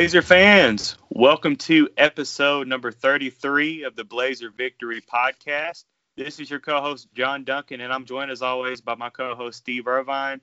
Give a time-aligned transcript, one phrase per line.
[0.00, 5.84] Blazer fans, welcome to episode number 33 of the Blazer Victory Podcast.
[6.16, 9.34] This is your co host, John Duncan, and I'm joined as always by my co
[9.34, 10.40] host, Steve Irvine.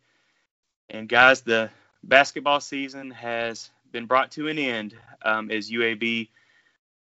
[0.91, 1.71] And guys, the
[2.04, 4.93] basketball season has been brought to an end
[5.23, 6.30] um, as UAB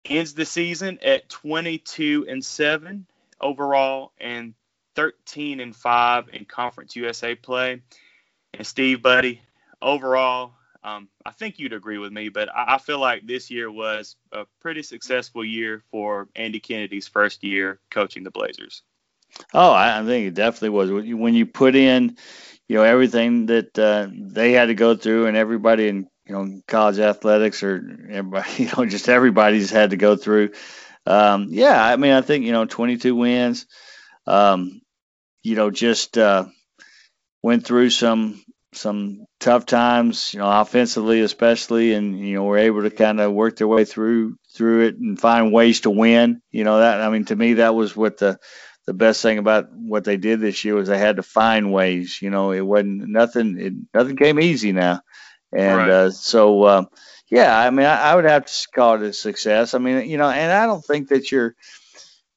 [0.05, 3.05] ends the season at 22 and 7
[3.39, 4.55] overall and
[4.95, 7.83] 13 and 5 in Conference USA play.
[8.55, 9.39] And Steve, buddy,
[9.83, 13.69] overall, um, I think you'd agree with me, but I, I, feel like this year
[13.69, 18.81] was a pretty successful year for Andy Kennedy's first year coaching the Blazers.
[19.53, 20.89] Oh, I, I think it definitely was.
[20.91, 22.17] When you put in,
[22.67, 26.61] you know, everything that uh, they had to go through, and everybody in you know
[26.67, 30.51] college athletics or everybody, you know, just everybody's had to go through.
[31.05, 33.65] Um, yeah, I mean, I think you know, 22 wins.
[34.25, 34.81] Um,
[35.43, 36.45] you know, just uh,
[37.43, 42.83] went through some some tough times, you know, offensively especially, and you know, we're able
[42.83, 46.41] to kind of work their way through through it and find ways to win.
[46.51, 48.39] You know, that I mean, to me, that was what the
[48.85, 52.21] the best thing about what they did this year was they had to find ways.
[52.21, 53.59] You know, it wasn't nothing.
[53.59, 55.01] It, nothing came easy now,
[55.51, 55.89] and right.
[55.89, 56.85] uh, so uh,
[57.29, 59.73] yeah, I mean, I, I would have to call it a success.
[59.73, 61.55] I mean, you know, and I don't think that you're,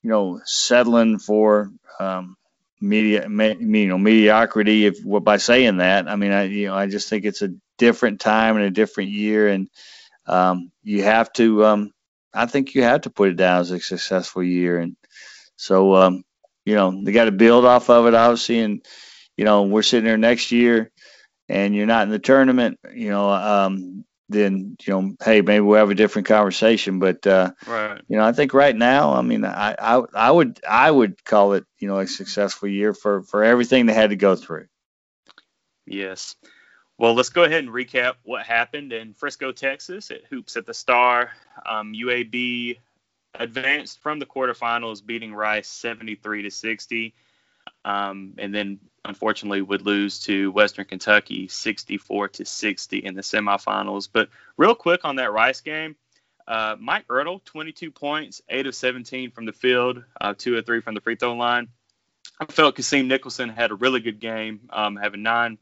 [0.03, 1.71] you know, settling for.
[2.01, 2.37] Um,
[2.83, 4.87] media, me, you know, mediocrity.
[4.87, 8.21] If by saying that, I mean, I you know, I just think it's a different
[8.21, 9.69] time and a different year, and
[10.27, 11.65] um, you have to.
[11.65, 11.93] Um,
[12.35, 14.97] I think you have to put it down as a successful year, and
[15.57, 16.25] so um,
[16.65, 18.85] you know they got to build off of it, obviously, and
[19.37, 20.91] you know we're sitting there next year,
[21.49, 22.79] and you're not in the tournament.
[22.95, 26.99] You know, um, then you know, hey, maybe we'll have a different conversation.
[26.99, 28.01] But uh, right.
[28.09, 31.55] you know, I think right now, I mean, I, I I would I would call
[31.55, 34.67] it you know a successful year for for everything they had to go through.
[35.87, 36.37] Yes.
[36.99, 40.75] Well, let's go ahead and recap what happened in Frisco, Texas at Hoops at the
[40.75, 41.31] Star.
[41.67, 42.79] Um, UAB
[43.35, 47.15] advanced from the quarterfinals, beating Rice 73 to 60,
[47.85, 54.09] um, and then unfortunately would lose to Western Kentucky 64 to 60 in the semifinals.
[54.13, 55.97] But real quick on that Rice game,
[56.47, 60.81] uh, Mike Ertel, 22 points, 8 of 17 from the field, uh, 2 of 3
[60.81, 61.69] from the free throw line.
[62.41, 65.59] I felt Kassim Nicholson had a really good game, um, having nine,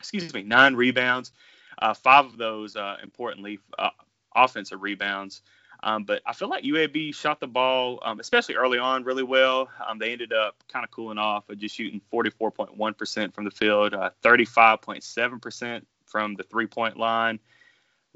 [0.00, 1.32] excuse me, nine rebounds,
[1.78, 3.90] uh, five of those, uh, importantly, uh,
[4.34, 5.42] offensive rebounds.
[5.82, 9.68] Um, but I feel like UAB shot the ball, um, especially early on, really well.
[9.86, 13.94] Um, they ended up kind of cooling off, of just shooting 44.1% from the field,
[13.94, 17.40] uh, 35.7% from the three point line.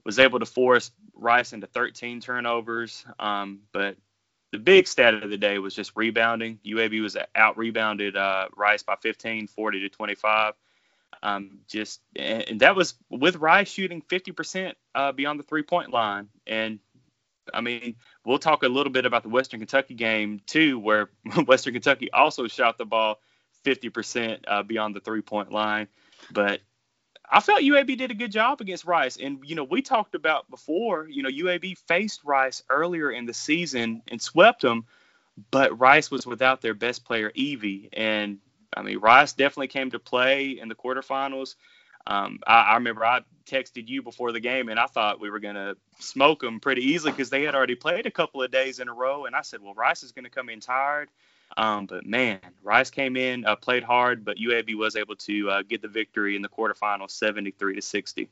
[0.04, 3.04] Was able to force Rice into 13 turnovers.
[3.18, 3.96] Um, but
[4.52, 6.60] the big stat of the day was just rebounding.
[6.64, 10.54] UAB was out rebounded uh, Rice by 15, 40 to 25.
[11.22, 16.28] Um, just and that was with Rice shooting 50% uh, beyond the three point line.
[16.46, 16.78] And
[17.54, 21.10] I mean, we'll talk a little bit about the Western Kentucky game too, where
[21.46, 23.20] Western Kentucky also shot the ball
[23.64, 25.88] 50% uh, beyond the three point line.
[26.32, 26.60] But
[27.30, 29.16] I felt UAB did a good job against Rice.
[29.16, 33.34] And, you know, we talked about before, you know, UAB faced Rice earlier in the
[33.34, 34.86] season and swept them,
[35.50, 37.88] but Rice was without their best player, Evee.
[37.92, 38.38] And,
[38.76, 41.56] I mean, Rice definitely came to play in the quarterfinals.
[42.06, 45.40] Um, I, I, remember I texted you before the game, and I thought we were
[45.40, 48.78] going to smoke them pretty easily because they had already played a couple of days
[48.78, 49.26] in a row.
[49.26, 51.08] And I said, well, Rice is going to come in tired.
[51.56, 55.62] Um, but man, Rice came in, uh, played hard, but UAB was able to uh,
[55.62, 58.28] get the victory in the quarterfinals, 73 to 60.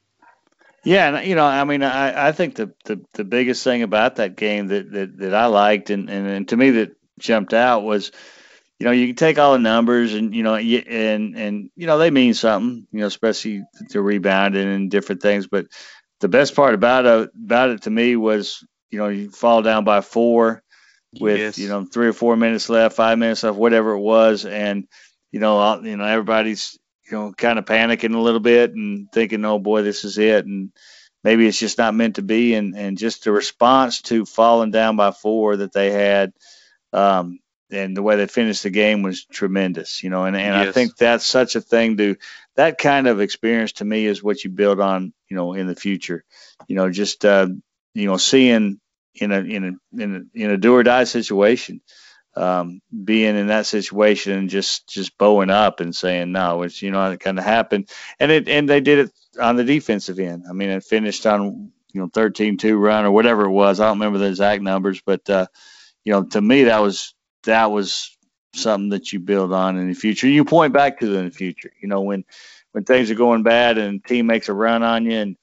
[0.84, 4.17] Yeah, and you know, I mean, I, I think the, the, the biggest thing about
[4.17, 7.83] that game that, that, that I liked and, and, and to me that jumped out
[7.83, 8.13] was–
[8.79, 11.99] you know, you can take all the numbers and you know, and and you know
[11.99, 15.47] they mean something, you know, especially the rebounding and different things.
[15.47, 15.67] But
[16.21, 19.84] the best part about it about it to me was, you know, you fall down
[19.84, 20.63] by four
[21.21, 21.59] with yes.
[21.59, 24.89] you know three or four minutes left, five minutes left, whatever it was, and
[25.31, 26.78] you know, all, you know, everybody's
[27.10, 30.47] you know kind of panicking a little bit and thinking, oh boy, this is it,
[30.47, 30.72] and
[31.22, 34.97] maybe it's just not meant to be, and and just the response to falling down
[34.97, 36.33] by four that they had.
[36.93, 37.39] Um,
[37.74, 40.68] and the way they finished the game was tremendous, you know, and, and yes.
[40.68, 42.16] I think that's such a thing to
[42.56, 45.74] that kind of experience to me is what you build on, you know, in the
[45.74, 46.24] future,
[46.68, 47.48] you know, just, uh,
[47.94, 48.80] you know, seeing
[49.15, 51.80] in a, in a, in a, in a do or die situation,
[52.36, 56.91] um, being in that situation and just, just bowing up and saying, no, it's, you
[56.91, 57.88] know, it kind of happened.
[58.18, 60.44] And it, and they did it on the defensive end.
[60.48, 63.78] I mean, it finished on, you know, 13 2 run or whatever it was.
[63.78, 65.47] I don't remember the exact numbers, but, uh,
[66.04, 67.15] you know, to me, that was
[67.45, 68.17] that was
[68.55, 70.29] something that you build on in the future.
[70.29, 71.73] You point back to in the future.
[71.81, 72.25] You know, when
[72.73, 75.37] when things are going bad and team makes a run on you, and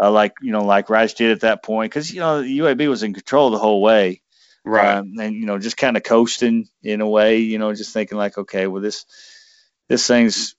[0.00, 2.88] uh, like you know like Rice did at that point because you know the UAB
[2.88, 4.22] was in control the whole way,
[4.64, 4.98] right?
[4.98, 8.18] Um, and you know just kind of coasting in a way, you know, just thinking
[8.18, 9.04] like, okay, well this
[9.88, 10.54] this thing's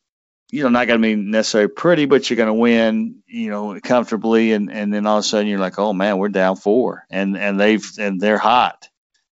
[0.49, 3.79] you know not going to be necessarily pretty, but you're going to win, you know,
[3.81, 7.05] comfortably, and and then all of a sudden you're like, oh man, we're down four,
[7.09, 8.87] and and they've and they're hot,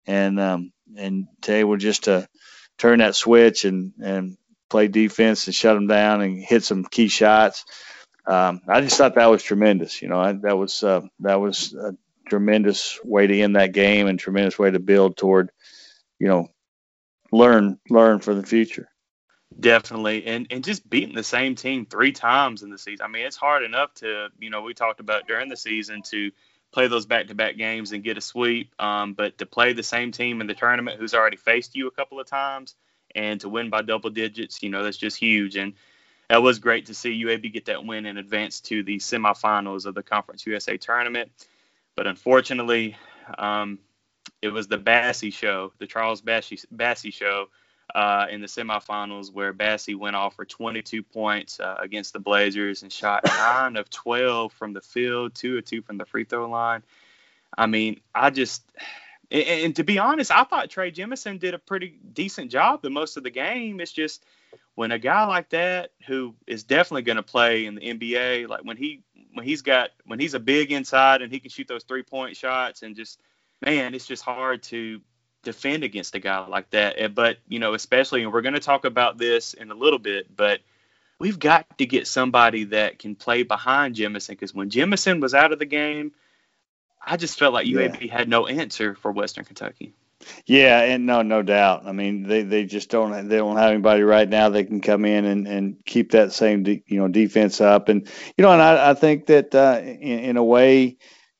[0.05, 2.27] and um and today we're just to
[2.77, 4.37] turn that switch and and
[4.69, 7.65] play defense and shut them down and hit some key shots.
[8.25, 10.01] Um, I just thought that was tremendous.
[10.01, 11.95] You know, I, that was uh, that was a
[12.27, 15.51] tremendous way to end that game and tremendous way to build toward,
[16.19, 16.47] you know,
[17.31, 18.87] learn learn for the future.
[19.59, 23.03] Definitely, and and just beating the same team three times in the season.
[23.03, 26.31] I mean, it's hard enough to you know we talked about during the season to
[26.71, 30.41] play those back-to-back games and get a sweep, um, but to play the same team
[30.41, 32.75] in the tournament who's already faced you a couple of times
[33.15, 35.55] and to win by double digits, you know, that's just huge.
[35.55, 35.73] And
[36.29, 39.95] that was great to see UAB get that win and advance to the semifinals of
[39.95, 41.31] the Conference USA tournament.
[41.95, 42.95] But unfortunately,
[43.37, 43.79] um,
[44.41, 47.47] it was the Bassey show, the Charles Bassey, Bassey show
[47.95, 52.83] uh, in the semifinals, where Bassey went off for 22 points uh, against the Blazers
[52.83, 56.49] and shot nine of 12 from the field, two or two from the free throw
[56.49, 56.83] line.
[57.57, 58.63] I mean, I just
[59.31, 62.89] and, and, to be honest, I thought Trey Jemison did a pretty decent job the
[62.89, 63.79] most of the game.
[63.79, 64.23] It's just
[64.75, 68.63] when a guy like that who is definitely going to play in the NBA, like
[68.63, 69.03] when he
[69.33, 72.35] when he's got when he's a big inside and he can shoot those three point
[72.35, 73.19] shots and just
[73.61, 75.01] man, it's just hard to
[75.43, 77.15] defend against a guy like that.
[77.15, 80.35] But you know, especially and we're going to talk about this in a little bit,
[80.35, 80.59] but
[81.19, 85.51] we've got to get somebody that can play behind Jemison because when Jemison was out
[85.51, 86.11] of the game
[87.05, 88.17] I just felt like UAB yeah.
[88.17, 89.93] had no answer for Western Kentucky.
[90.45, 91.83] Yeah, and no, no doubt.
[91.85, 95.05] I mean, they, they just don't they don't have anybody right now that can come
[95.05, 97.87] in and, and keep that same de, you know defense up.
[97.87, 98.07] And
[98.37, 100.97] you know, and I, I think that uh, in, in a way,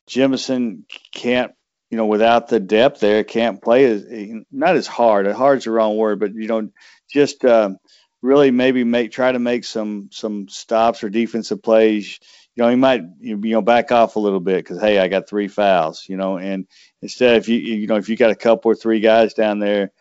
[0.08, 1.54] Jemison can't
[1.90, 4.06] you know without the depth there can't play as
[4.52, 5.28] not as hard.
[5.28, 6.70] Hard's the wrong word, but you know
[7.12, 7.78] just um,
[8.22, 12.20] really maybe make try to make some some stops or defensive plays
[12.60, 15.30] you know, he might you know back off a little bit because hey, I got
[15.30, 16.68] three fouls, you know, and
[17.02, 19.94] instead if you you know if you got a couple or three guys down there,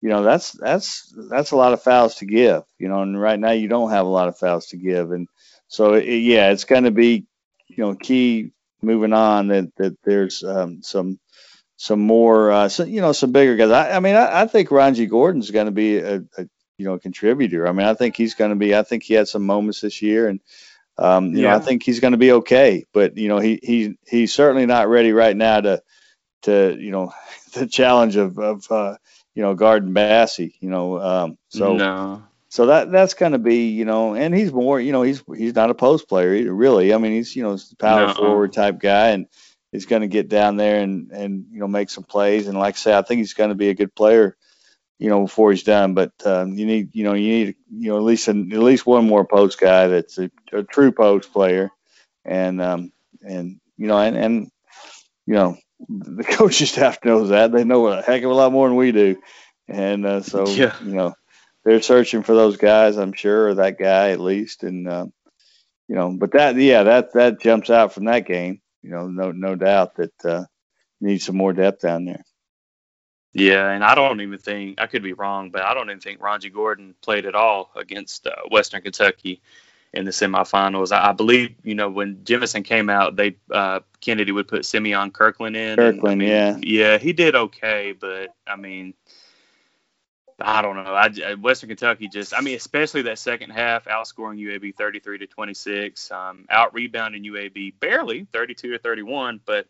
[0.00, 3.40] you know that's that's that's a lot of fouls to give, you know, and right
[3.40, 5.26] now you don't have a lot of fouls to give, and
[5.66, 7.26] so it, yeah, it's going to be
[7.66, 11.18] you know key moving on that that there's um, some
[11.76, 13.70] some more uh, so, you know some bigger guys.
[13.70, 16.94] I, I mean I, I think Rongie Gordon's going to be a, a you know
[16.94, 17.66] a contributor.
[17.66, 18.74] I mean I think he's going to be.
[18.74, 20.40] I think he had some moments this year and
[20.98, 21.50] um, you yeah.
[21.50, 24.66] know, I think he's going to be okay, but you know, he he he's certainly
[24.66, 25.82] not ready right now to
[26.42, 27.12] to you know
[27.52, 28.96] the challenge of of uh,
[29.34, 30.54] you know Garden Bassey.
[30.60, 32.22] You know, um, so no.
[32.48, 35.54] so that that's going to be you know, and he's more you know he's he's
[35.54, 36.94] not a post player really.
[36.94, 38.14] I mean, he's you know power no.
[38.14, 39.26] forward type guy, and
[39.72, 42.46] he's going to get down there and and you know make some plays.
[42.46, 44.36] And like I say, I think he's going to be a good player
[44.98, 45.94] you know, before he's done.
[45.94, 48.86] But um, you need, you know, you need, you know, at least an, at least
[48.86, 51.70] one more post guy that's a, a true post player,
[52.24, 52.92] and um,
[53.22, 54.50] and you know, and and
[55.26, 55.56] you know,
[55.88, 58.92] the coaching staff knows that they know a heck of a lot more than we
[58.92, 59.20] do,
[59.68, 60.74] and uh, so yeah.
[60.82, 61.14] you know,
[61.64, 65.06] they're searching for those guys, I'm sure, or that guy at least, and uh,
[65.88, 68.60] you know, but that yeah, that that jumps out from that game.
[68.86, 70.44] You know, no no doubt that uh,
[71.00, 72.24] need some more depth down there.
[73.32, 76.20] Yeah, and I don't even think I could be wrong, but I don't even think
[76.20, 79.42] Rongie Gordon played at all against uh, Western Kentucky
[79.92, 80.92] in the semifinals.
[80.92, 85.10] I, I believe you know when Jemison came out, they uh, Kennedy would put Simeon
[85.10, 85.74] Kirkland in.
[85.74, 88.94] Kirkland, and, I mean, yeah, yeah, he did okay, but I mean,
[90.38, 90.94] I don't know.
[90.94, 96.10] I, Western Kentucky just, I mean, especially that second half, outscoring UAB 33 to 26,
[96.10, 99.66] um, out rebounding UAB barely 32 to 31, but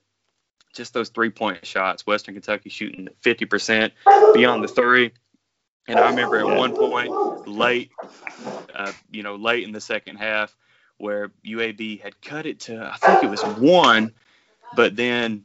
[0.75, 2.07] just those three point shots.
[2.07, 3.93] Western Kentucky shooting 50%
[4.35, 5.13] beyond the three.
[5.89, 7.93] And I remember at one point late,
[8.75, 10.57] uh, you know, late in the second half,
[10.99, 14.13] where UAB had cut it to I think it was one,
[14.75, 15.45] but then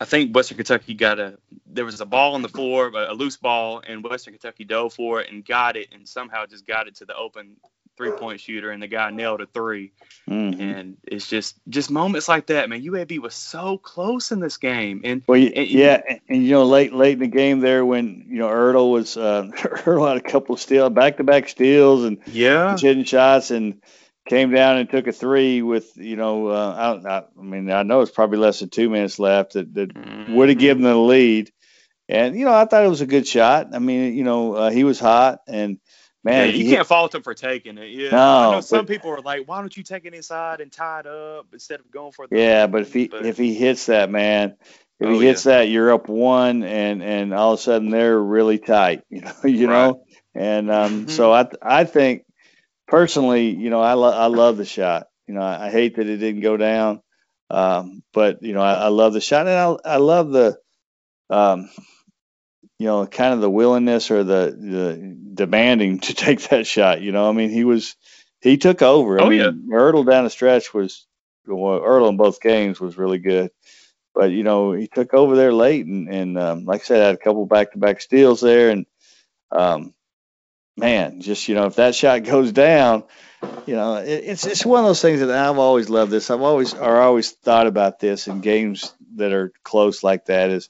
[0.00, 3.36] I think Western Kentucky got a there was a ball on the floor, a loose
[3.36, 6.96] ball, and Western Kentucky dove for it and got it, and somehow just got it
[6.96, 7.56] to the open
[7.96, 9.90] three point shooter, and the guy nailed a 3
[10.30, 10.60] mm-hmm.
[10.60, 12.82] And it's just just moments like that, man.
[12.82, 16.64] UAB was so close in this game, and well, and, yeah, and, and, you know,
[16.64, 20.20] late late in the game there when you know Ertel was uh, Ertel had a
[20.20, 23.82] couple of steal back to back steals and yeah, hitting shots and
[24.28, 28.02] came down and took a three with you know uh, I, I, mean I know
[28.02, 30.34] it's probably less than two minutes left that, that mm-hmm.
[30.34, 31.50] would have given the lead
[32.08, 34.70] and you know I thought it was a good shot I mean you know uh,
[34.70, 35.78] he was hot and
[36.24, 37.90] man, yeah, you he, can't fault him for taking it.
[37.90, 40.60] Yeah, no, I know some but, people are like, why don't you take it inside
[40.60, 42.66] and tie it up instead of going for the yeah?
[42.66, 44.56] But if he but, if he hits that man,
[45.00, 45.58] if oh, he hits yeah.
[45.58, 49.04] that, you're up one, and and all of a sudden they're really tight.
[49.10, 49.88] You know, you right.
[49.88, 50.04] know,
[50.34, 51.08] and um, mm-hmm.
[51.08, 52.24] so I I think
[52.88, 55.08] personally, you know, I lo- I love the shot.
[55.28, 57.02] You know, I, I hate that it didn't go down,
[57.50, 60.58] um, but you know, I, I love the shot, and I I love the
[61.30, 61.70] um,
[62.78, 67.02] you know, kind of the willingness or the, the demanding to take that shot.
[67.02, 67.96] You know, I mean, he was
[68.40, 69.20] he took over.
[69.20, 71.06] I oh mean, yeah, Ertel down the stretch was
[71.46, 73.50] well, Ertel in both games was really good,
[74.14, 77.06] but you know he took over there late and and um, like I said, I
[77.06, 78.86] had a couple back to back steals there and
[79.50, 79.94] um,
[80.78, 83.04] man, just you know if that shot goes down,
[83.66, 86.10] you know it, it's it's one of those things that I've always loved.
[86.12, 90.50] This I've always or always thought about this in games that are close like that
[90.50, 90.68] is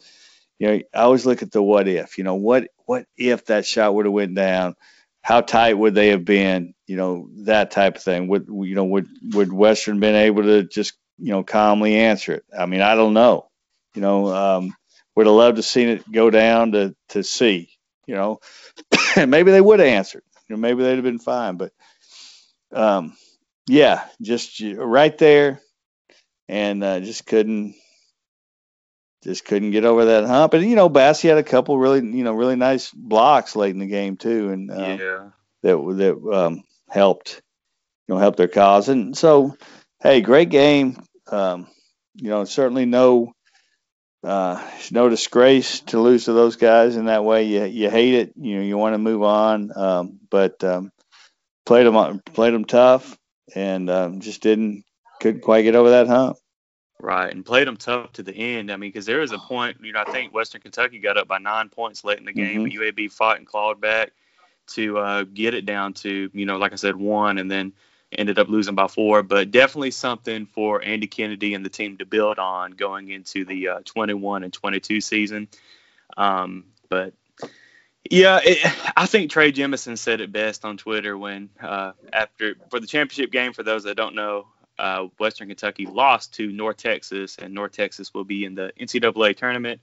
[0.59, 2.19] you know, I always look at the what if.
[2.19, 4.75] You know, what what if that shot would have went down?
[5.23, 6.75] How tight would they have been?
[6.87, 8.29] You know, that type of thing.
[8.29, 8.85] Would you know?
[8.85, 12.45] Would would Western been able to just you know calmly answer it?
[12.57, 13.49] I mean, I don't know.
[13.95, 14.75] You know, um,
[15.15, 17.71] would have loved to seen it go down to to see.
[18.09, 18.41] You know,
[19.17, 20.25] maybe they would have answered.
[20.49, 21.57] You know, maybe they'd have been fine.
[21.57, 21.73] But
[22.73, 23.17] um,
[23.69, 25.61] yeah, just right there,
[26.49, 27.77] and uh, just couldn't
[29.23, 30.55] just couldn't get over that hump.
[30.55, 33.79] And you know, Bassey had a couple really, you know, really nice blocks late in
[33.79, 35.29] the game too, and uh, yeah,
[35.63, 37.43] that that um, helped,
[38.07, 38.89] you know, help their cause.
[38.89, 39.57] And so,
[40.01, 41.03] hey, great game.
[41.31, 41.67] Um,
[42.15, 43.35] you know, certainly no,
[44.25, 47.45] uh, no disgrace to lose to those guys in that way.
[47.45, 48.33] You you hate it.
[48.37, 50.93] You know, you want to move on, um, but um,
[51.65, 53.17] played them played them tough,
[53.55, 54.85] and um, just didn't
[55.21, 56.37] couldn't quite get over that hump.
[57.01, 58.73] Right, and played them tough to the end.
[58.73, 61.29] I mean, because there was a point, you know, I think Western Kentucky got up
[61.29, 62.83] by nine points late in the game, mm-hmm.
[62.83, 64.11] UAB fought and clawed back
[64.69, 67.73] to uh, get it down to, you know, like I said, one, and then
[68.13, 69.23] ended up losing by four.
[69.23, 73.69] But definitely something for Andy Kennedy and the team to build on going into the
[73.69, 75.49] uh, 21 and 22 season.
[76.17, 77.15] Um, but
[78.11, 78.59] yeah, it,
[78.97, 83.31] I think Trey Jemison said it best on Twitter when uh, after for the championship
[83.31, 83.53] game.
[83.53, 84.47] For those that don't know,
[84.79, 89.37] uh, Western Kentucky lost to North Texas, and North Texas will be in the NCAA
[89.37, 89.81] tournament.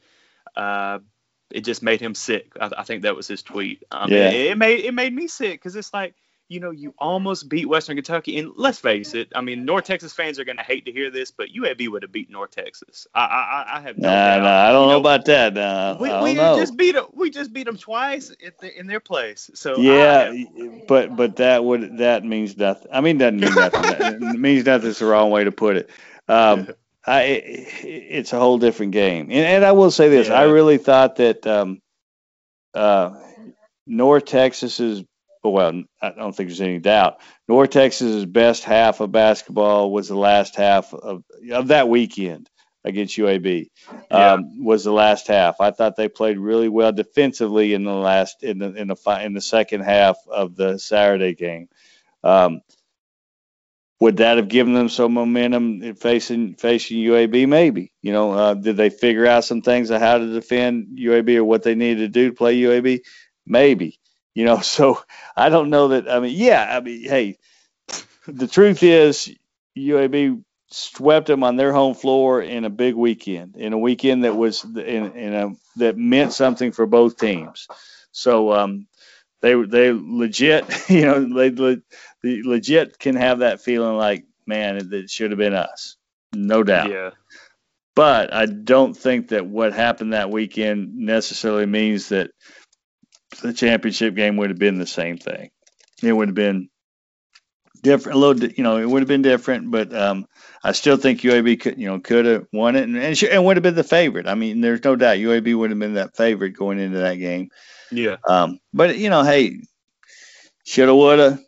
[0.55, 0.99] Uh,
[1.51, 2.53] it just made him sick.
[2.59, 3.83] I, I, think that was his tweet.
[3.91, 4.29] Um, yeah.
[4.29, 6.15] It, it, made it made me sick because it's like
[6.47, 8.37] you know, you almost beat Western Kentucky.
[8.37, 11.09] And let's face it, I mean, North Texas fans are going to hate to hear
[11.09, 13.07] this, but UAB would have beat North Texas.
[13.15, 14.43] I, I, I have no nah, doubt.
[14.43, 15.53] Nah, I don't you know, know, about that.
[15.55, 17.05] Nah, we, we just beat them.
[17.13, 19.49] We just beat them twice the, in their place.
[19.55, 20.33] So yeah,
[20.87, 22.91] but but that would that means nothing.
[22.91, 23.81] I mean, doesn't mean nothing.
[23.83, 24.89] it means nothing.
[24.89, 25.89] It's the wrong way to put it.
[26.27, 26.69] Um,
[27.07, 29.25] I, it, it's a whole different game.
[29.25, 30.39] And, and I will say this: yeah.
[30.39, 31.81] I really thought that um,
[32.75, 33.19] uh,
[33.87, 35.03] North Texas's
[35.51, 37.19] well, I don't think there's any doubt.
[37.47, 42.49] North Texas's best half of basketball was the last half of, of that weekend
[42.83, 43.69] against UAB.
[44.11, 44.33] Yeah.
[44.33, 45.59] Um, was the last half.
[45.59, 49.33] I thought they played really well defensively in the last in the in the in
[49.33, 51.67] the second half of the Saturday game.
[52.23, 52.61] Um,
[53.99, 57.47] would that have given them some momentum facing facing UAB?
[57.47, 57.91] Maybe.
[58.01, 61.43] You know, uh, did they figure out some things of how to defend UAB or
[61.43, 63.01] what they needed to do to play UAB?
[63.45, 63.99] Maybe.
[64.35, 65.01] You know, so
[65.35, 66.07] I don't know that.
[66.09, 67.37] I mean, yeah, I mean, hey,
[68.27, 69.33] the truth is
[69.77, 74.35] UAB swept them on their home floor in a big weekend, in a weekend that
[74.35, 77.67] was in, in a that meant something for both teams.
[78.11, 78.87] So um,
[79.41, 85.09] they they legit, you know, they, they legit can have that feeling like, man, it
[85.09, 85.97] should have been us,
[86.33, 86.91] no doubt.
[86.91, 87.11] Yeah.
[87.95, 92.31] But I don't think that what happened that weekend necessarily means that
[93.41, 95.51] the championship game would have been the same thing.
[96.03, 96.69] It would have been
[97.81, 100.25] different, a little, you know, it would have been different, but um,
[100.63, 103.57] I still think UAB could, you know, could have won it and, and, and, would
[103.57, 104.27] have been the favorite.
[104.27, 107.49] I mean, there's no doubt UAB would have been that favorite going into that game.
[107.91, 108.17] Yeah.
[108.27, 109.61] Um, but you know, hey,
[110.65, 111.39] shoulda, woulda,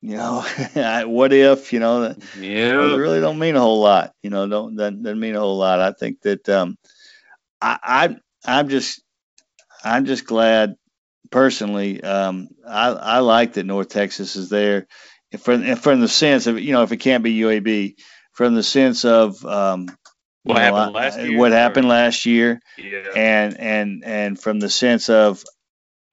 [0.00, 0.40] you know,
[1.06, 4.14] what if, you know, yeah, it really don't mean a whole lot.
[4.22, 5.80] You know, don't that doesn't mean a whole lot.
[5.80, 6.76] I think that um,
[7.60, 9.02] I, I I'm just
[9.84, 10.74] I'm just glad
[11.32, 14.86] personally, um, I, I like that North Texas is there,
[15.40, 17.96] from from the sense of you know if it can't be UAB,
[18.32, 19.88] from the sense of um,
[20.44, 23.08] what know, happened last year, what happened last year, yeah.
[23.16, 25.42] and and and from the sense of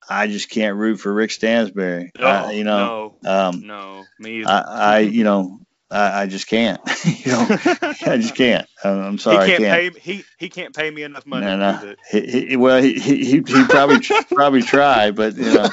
[0.08, 2.10] I just can't root for Rick Stansbury.
[2.18, 4.50] No, I, you know, no, um, no, me either.
[4.50, 5.59] I, I you know
[5.90, 6.80] I, I just can't.
[7.04, 8.68] you know, I just can't.
[8.84, 9.50] I'm, I'm sorry.
[9.50, 10.00] He can't, can't, pay.
[10.00, 11.46] He he can't pay me enough money.
[11.46, 11.94] No, no.
[12.10, 13.98] He, he, well, he, he, he probably
[14.34, 15.68] probably try, but you know,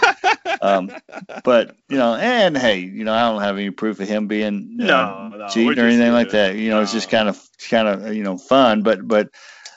[0.61, 0.91] um,
[1.43, 4.77] but you know, and hey, you know, I don't have any proof of him being
[4.81, 6.55] uh, no, no, cheating or anything like that.
[6.55, 6.81] You know, no.
[6.81, 8.81] it's just kind of kind of you know fun.
[8.81, 9.29] But but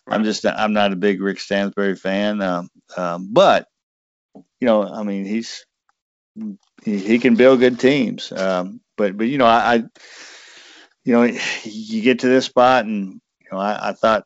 [0.06, 0.14] right.
[0.14, 2.40] I'm just I'm not a big Rick Stansbury fan.
[2.40, 3.68] Um, um, but
[4.58, 5.66] you know, I mean, he's
[6.82, 8.32] he, he can build good teams.
[8.32, 9.82] Um, but but you know, I, I
[11.10, 11.24] you know
[11.64, 14.24] you get to this spot and you know I, I thought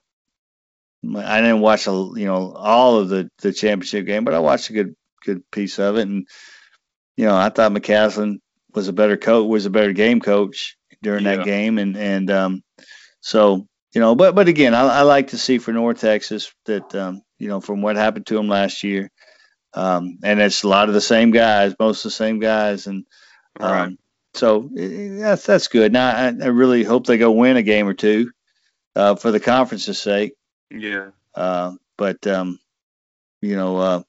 [1.17, 4.69] I didn't watch a, you know all of the the championship game, but I watched
[4.69, 6.29] a good good piece of it, and
[7.17, 8.41] you know I thought McCasland
[8.75, 11.37] was a better coach, was a better game coach during yeah.
[11.37, 12.63] that game, and and um,
[13.23, 16.95] so you know, but but again, I, I like to see for North Texas that
[16.95, 19.11] um, you know from what happened to them last year,
[19.73, 23.07] um, and it's a lot of the same guys, most of the same guys, and
[23.59, 23.97] um, right.
[24.35, 25.93] So that's that's good.
[25.93, 28.33] Now I, I really hope they go win a game or two
[28.97, 30.35] uh, for the conference's sake.
[30.71, 31.11] Yeah.
[31.35, 32.59] Uh, but um,
[33.41, 34.03] you know, uh,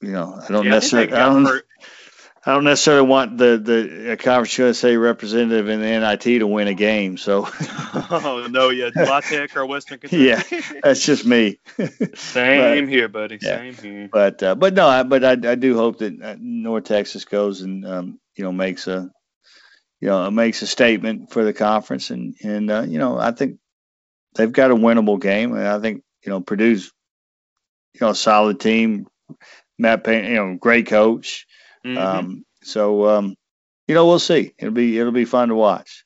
[0.00, 1.12] you know, I don't yeah, necessarily.
[1.12, 1.44] I, I don't.
[1.44, 1.66] Hurt.
[2.44, 6.74] I don't necessarily want the the Conference USA representative in the NIT to win a
[6.74, 7.16] game.
[7.16, 7.48] So.
[8.10, 10.24] oh no, yeah, La Tech or Western Kentucky.
[10.24, 10.42] yeah,
[10.82, 11.60] that's just me.
[12.14, 13.38] Same but, here, buddy.
[13.40, 13.58] Yeah.
[13.58, 14.08] Same here.
[14.12, 17.62] But uh, but no, I, but I, I do hope that uh, North Texas goes
[17.62, 19.12] and um, you know makes a
[20.02, 23.30] you know it makes a statement for the conference and and uh, you know I
[23.30, 23.58] think
[24.34, 25.54] they've got a winnable game.
[25.54, 26.92] And I think you know Purdue's
[27.94, 29.06] you know a solid team.
[29.78, 31.46] Matt Payne, you know, great coach.
[31.84, 31.98] Mm-hmm.
[31.98, 33.36] Um, so um,
[33.86, 34.52] you know, we'll see.
[34.58, 36.04] It'll be it'll be fun to watch.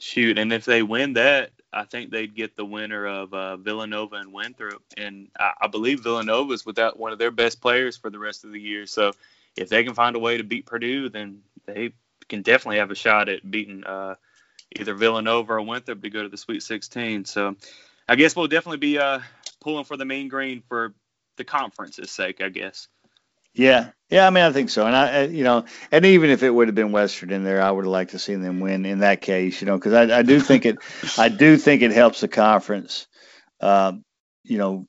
[0.00, 4.16] Shoot, and if they win that, I think they'd get the winner of uh, Villanova
[4.16, 8.18] and Winthrop, and I, I believe Villanova's without one of their best players for the
[8.18, 8.86] rest of the year.
[8.86, 9.12] So
[9.54, 11.92] if they can find a way to beat Purdue, then they
[12.28, 14.14] can definitely have a shot at beating uh,
[14.78, 17.24] either Villanova or Winthrop to go to the Sweet 16.
[17.24, 17.56] So
[18.08, 19.20] I guess we'll definitely be uh,
[19.60, 20.94] pulling for the Mean Green for
[21.36, 22.88] the conference's sake, I guess.
[23.54, 24.26] Yeah, yeah.
[24.26, 26.74] I mean, I think so, and I, you know, and even if it would have
[26.74, 29.60] been Western in there, I would have liked to see them win in that case,
[29.60, 30.78] you know, because I, I do think it,
[31.16, 33.08] I do think it helps the conference,
[33.60, 34.04] um,
[34.44, 34.86] you know,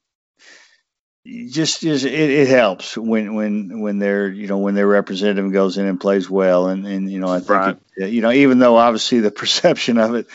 [1.26, 5.78] just just it, it helps when when when their you know when their representative goes
[5.78, 7.78] in and plays well and and you know I think right.
[7.98, 10.28] it, you know even though obviously the perception of it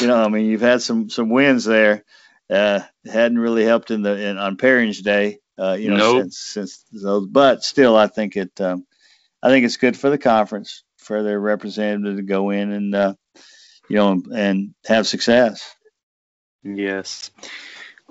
[0.00, 2.04] you know I mean you've had some some wins there
[2.48, 6.22] uh hadn't really helped in the in, on pairings day uh you know nope.
[6.22, 8.86] since since those but still I think it um
[9.42, 13.14] I think it's good for the conference for their representative to go in and uh
[13.88, 15.74] you know and have success
[16.62, 17.32] yes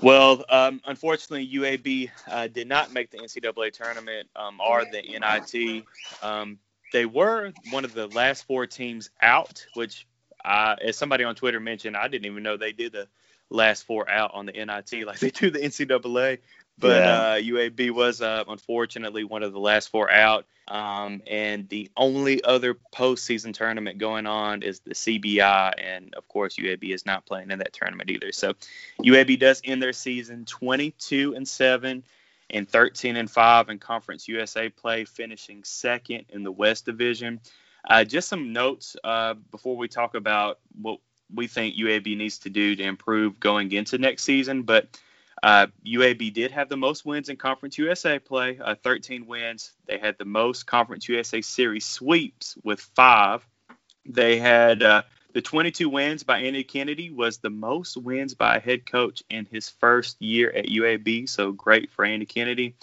[0.02, 5.86] well, um, unfortunately, UAB uh, did not make the NCAA tournament um, or the NIT.
[6.22, 6.60] Um,
[6.94, 10.08] they were one of the last four teams out, which,
[10.46, 13.08] as somebody on Twitter mentioned, I didn't even know they did the
[13.50, 16.40] last four out on the NIT like they do the NCAA.
[16.80, 17.20] But yeah.
[17.20, 20.46] uh, UAB was uh, unfortunately one of the last four out.
[20.68, 26.58] Um, and the only other postseason tournament going on is the CBI, and of course
[26.58, 28.34] UAB is not playing in that tournament either.
[28.34, 28.54] So
[29.02, 32.04] UAB does end their season 22 and seven
[32.50, 37.40] and 13 and five in Conference USA play, finishing second in the West Division.
[37.90, 41.00] Uh, just some notes uh, before we talk about what
[41.34, 44.88] we think UAB needs to do to improve going into next season, but
[45.43, 49.73] uh, UAB did have the most wins in Conference USA play, uh, 13 wins.
[49.86, 53.45] They had the most Conference USA series sweeps with five.
[54.06, 58.60] They had uh, the 22 wins by Andy Kennedy was the most wins by a
[58.60, 61.30] head coach in his first year at UAB.
[61.30, 62.76] So great for Andy Kennedy.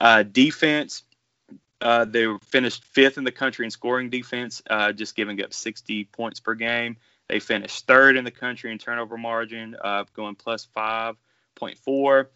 [0.00, 1.02] Uh, defense,
[1.80, 6.04] uh, they finished fifth in the country in scoring defense, uh, just giving up 60
[6.04, 6.96] points per game.
[7.28, 9.76] They finished third in the country in turnover margin,
[10.14, 11.16] going plus five.
[11.60, 12.26] 0.4.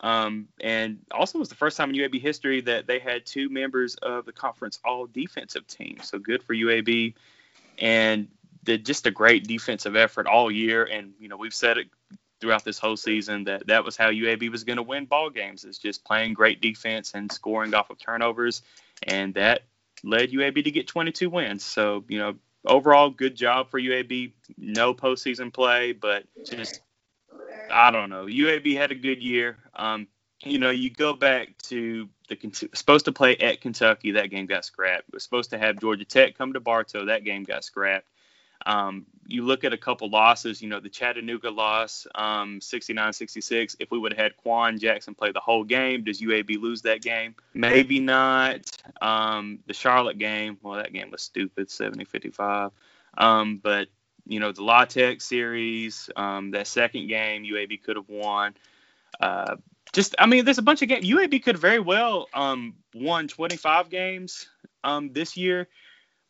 [0.00, 3.94] Um, and also was the first time in UAB history that they had two members
[3.96, 5.98] of the conference all defensive team.
[6.02, 7.14] So good for UAB.
[7.78, 8.28] And
[8.64, 10.84] did just a great defensive effort all year.
[10.84, 11.88] And, you know, we've said it
[12.40, 15.64] throughout this whole season that that was how UAB was going to win ball games
[15.64, 18.62] is just playing great defense and scoring off of turnovers.
[19.02, 19.62] And that
[20.02, 21.64] led UAB to get 22 wins.
[21.64, 22.34] So, you know,
[22.66, 24.32] overall, good job for UAB.
[24.58, 26.80] No postseason play, but just
[27.70, 28.26] I don't know.
[28.26, 29.58] UAB had a good year.
[29.74, 30.06] Um,
[30.42, 34.64] you know, you go back to the supposed to play at Kentucky, that game got
[34.64, 35.08] scrapped.
[35.08, 38.06] It was supposed to have Georgia Tech come to Bartow, that game got scrapped.
[38.66, 43.76] Um, you look at a couple losses, you know, the Chattanooga loss, um, 69-66.
[43.78, 47.02] If we would have had Quan Jackson play the whole game, does UAB lose that
[47.02, 47.34] game?
[47.52, 48.60] Maybe not.
[49.02, 52.70] Um, the Charlotte game, well, that game was stupid, 70-55.
[53.18, 53.88] Um, but
[54.26, 58.54] you know, the La Tech series, um, that second game, UAB could have won.
[59.20, 59.56] Uh,
[59.92, 61.06] just, I mean, there's a bunch of games.
[61.06, 64.48] UAB could very well um, won 25 games
[64.82, 65.68] um, this year.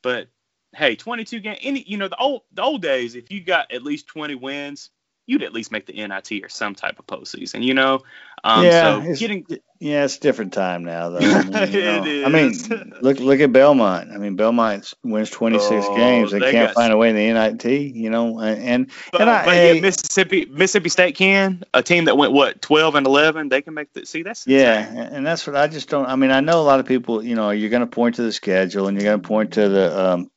[0.03, 0.29] But
[0.75, 1.59] hey, 22 games.
[1.63, 4.91] Any, you know, the old the old days, if you got at least 20 wins,
[5.27, 7.63] you'd at least make the NIT or some type of postseason.
[7.63, 8.03] You know,
[8.43, 9.47] um, yeah, so getting
[9.81, 11.19] yeah, it's different time now though.
[11.19, 12.27] I mean, you know, it is.
[12.27, 14.11] I mean, look look at Belmont.
[14.13, 16.31] I mean, Belmont wins 26 oh, games.
[16.31, 17.65] They, they can't find a way in the NIT.
[17.65, 22.17] You know, and but, and I, but yeah, Mississippi Mississippi State can a team that
[22.17, 23.49] went what 12 and 11.
[23.49, 26.07] They can make the see that's yeah, and that's what I just don't.
[26.07, 27.25] I mean, I know a lot of people.
[27.25, 29.69] You know, you're going to point to the schedule and you're going to point to
[29.69, 30.31] the um,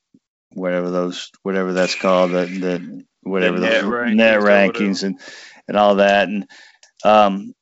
[0.54, 5.20] whatever those whatever that's called the the whatever the net rankings, net rankings and
[5.68, 6.28] and all that.
[6.28, 6.48] And
[7.04, 7.54] um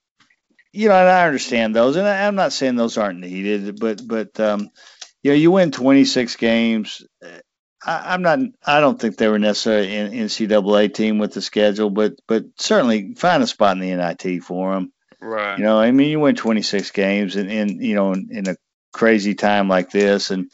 [0.71, 4.05] you know and I understand those and I, am not saying those aren't needed but
[4.05, 4.69] but um
[5.23, 7.01] you know you win 26 games
[7.85, 11.89] I, am not I don't think they were necessarily an NCAA team with the schedule
[11.89, 15.57] but but certainly find a spot in the NIT for them right.
[15.57, 16.09] You know I mean?
[16.09, 18.55] You win 26 games and in you know in, in a
[18.93, 20.49] crazy time like this and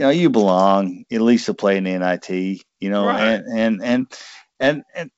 [0.00, 3.34] you know, you belong at least to play in the NIT, you know, right.
[3.34, 4.06] and, and, and,
[4.58, 5.10] and, and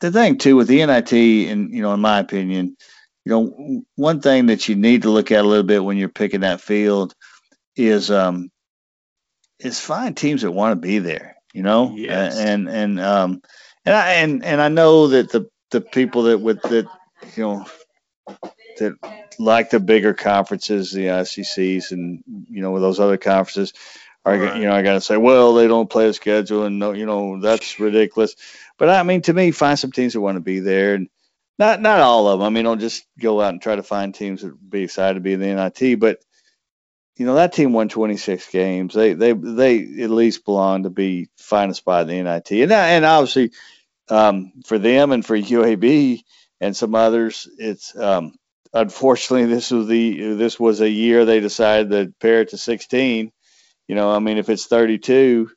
[0.00, 2.74] the thing too with the NIT, and, you know, in my opinion,
[3.26, 6.08] you know, one thing that you need to look at a little bit when you're
[6.08, 7.14] picking that field
[7.76, 8.50] is, um,
[9.58, 12.38] is find teams that want to be there, you know, yes.
[12.38, 13.42] and, and, um,
[13.84, 16.86] and I, and, and I know that the, the people that with that,
[17.36, 17.66] you know,
[18.78, 18.94] that
[19.38, 23.72] like the bigger conferences, the ACCs, and you know those other conferences,
[24.24, 24.56] I, right.
[24.56, 27.06] you know, I got to say, well, they don't play a schedule, and no, you
[27.06, 28.36] know, that's ridiculous.
[28.78, 31.08] But I mean, to me, find some teams that want to be there, and
[31.58, 32.46] not not all of them.
[32.46, 35.20] I mean, don't just go out and try to find teams that be excited to
[35.20, 35.98] be in the NIT.
[35.98, 36.20] But
[37.16, 38.94] you know, that team won 26 games.
[38.94, 42.72] They they they at least belong to be find a spot in the NIT, and
[42.72, 43.52] and obviously
[44.08, 46.22] um, for them and for UAB
[46.60, 48.34] and some others, it's um,
[48.72, 53.32] unfortunately this was the this was a year they decided to pare it to 16
[53.92, 55.50] you know, I mean, if it's 32,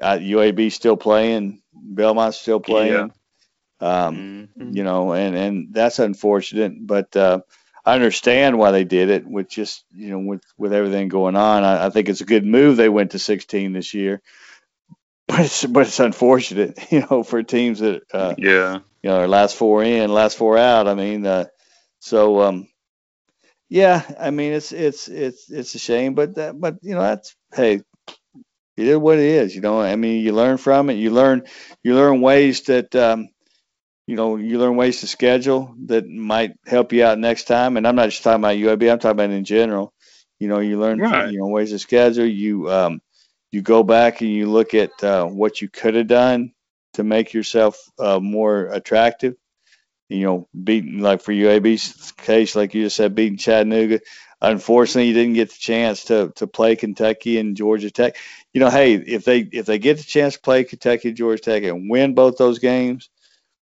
[0.00, 3.12] uh, UAB still playing, Belmont's still playing.
[3.78, 4.06] Yeah.
[4.06, 4.74] Um, mm-hmm.
[4.74, 7.40] You know, and and that's unfortunate, but uh,
[7.84, 9.26] I understand why they did it.
[9.26, 12.46] With just you know, with with everything going on, I, I think it's a good
[12.46, 12.78] move.
[12.78, 14.22] They went to 16 this year,
[15.28, 19.56] but it's but it's unfortunate, you know, for teams that uh, yeah, you know, last
[19.56, 20.88] four in, last four out.
[20.88, 21.48] I mean, uh,
[21.98, 22.68] so um,
[23.72, 27.34] yeah, I mean it's it's it's it's a shame, but that, but you know that's
[27.54, 27.80] hey,
[28.76, 29.54] it is what it is.
[29.54, 30.96] You know, I mean you learn from it.
[30.96, 31.44] You learn
[31.82, 33.30] you learn ways that um,
[34.06, 37.78] you know you learn ways to schedule that might help you out next time.
[37.78, 38.92] And I'm not just talking about UAB.
[38.92, 39.94] I'm talking about in general.
[40.38, 41.32] You know, you learn right.
[41.32, 42.26] you know ways to schedule.
[42.26, 43.00] You um,
[43.52, 46.52] you go back and you look at uh, what you could have done
[46.92, 49.34] to make yourself uh, more attractive
[50.12, 54.00] you know, beating like for UAB's case, like you just said, beating Chattanooga.
[54.40, 58.16] Unfortunately, you didn't get the chance to to play Kentucky and Georgia Tech.
[58.52, 61.42] You know, hey, if they if they get the chance to play Kentucky and Georgia
[61.42, 63.08] Tech and win both those games,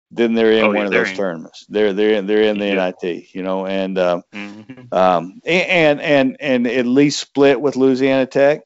[0.09, 1.15] then they're in oh, one yeah, of those in.
[1.15, 1.65] tournaments.
[1.69, 2.91] They're they're in, they're in the yeah.
[3.01, 3.33] NIT.
[3.35, 4.93] You know, and um, mm-hmm.
[4.93, 8.61] um, and and and at least split with Louisiana Tech.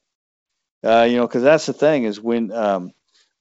[0.83, 2.91] Uh, you know, because that's the thing is when um,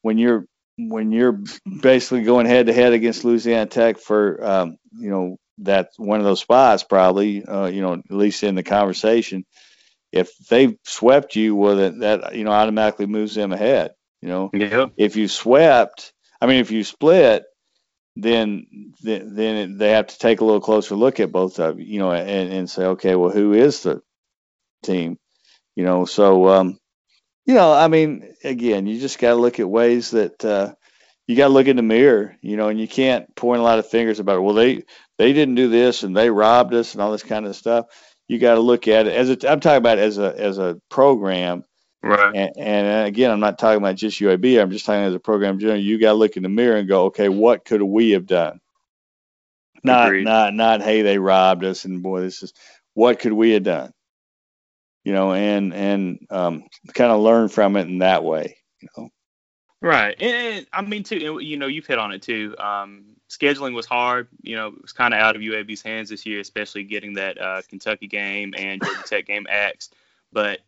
[0.03, 0.46] when you're
[0.78, 1.40] when you're
[1.80, 6.24] basically going head to head against Louisiana Tech for um, you know that's one of
[6.24, 9.44] those spots probably uh, you know at least in the conversation
[10.12, 14.50] if they've swept you well that, that you know automatically moves them ahead you know
[14.52, 14.86] yeah.
[14.96, 17.44] if you swept I mean if you split
[18.16, 21.98] then then they have to take a little closer look at both of you you
[21.98, 24.02] know and, and say okay well who is the
[24.82, 25.18] team
[25.74, 26.78] you know so um
[27.46, 30.74] you know, I mean, again, you just got to look at ways that uh,
[31.26, 33.78] you got to look in the mirror, you know, and you can't point a lot
[33.78, 34.85] of fingers about, well, they
[35.18, 37.87] they didn't do this and they robbed us and all this kind of stuff.
[38.28, 40.80] You got to look at it as a, I'm talking about as a as a
[40.90, 41.64] program,
[42.02, 42.35] right?
[42.35, 44.61] And, and again, I'm not talking about just UAB.
[44.61, 45.80] I'm just talking as a program general.
[45.80, 48.61] You got to look in the mirror and go, okay, what could we have done?
[49.85, 50.24] Not Agreed.
[50.24, 52.52] not not hey, they robbed us and boy, this is
[52.94, 53.92] what could we have done?
[55.06, 59.08] You know, and and um, kind of learn from it in that way, you know.
[59.80, 62.56] Right, and, I mean too, you know, you've hit on it too.
[62.58, 64.26] Um, scheduling was hard.
[64.42, 67.40] You know, it was kind of out of UAB's hands this year, especially getting that
[67.40, 69.94] uh, Kentucky game and Georgia Tech game axed.
[70.32, 70.58] But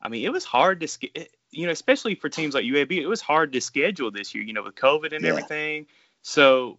[0.00, 1.08] I mean, it was hard to,
[1.50, 4.44] you know, especially for teams like UAB, it was hard to schedule this year.
[4.44, 5.30] You know, with COVID and yeah.
[5.30, 5.86] everything.
[6.22, 6.78] So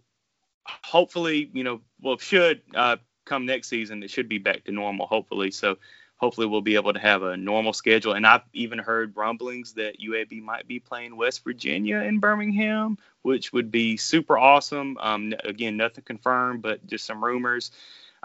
[0.64, 5.06] hopefully, you know, well, should uh, come next season, it should be back to normal.
[5.06, 5.76] Hopefully, so
[6.20, 8.12] hopefully we'll be able to have a normal schedule.
[8.12, 13.54] And I've even heard rumblings that UAB might be playing West Virginia in Birmingham, which
[13.54, 14.98] would be super awesome.
[15.00, 17.70] Um, again, nothing confirmed, but just some rumors.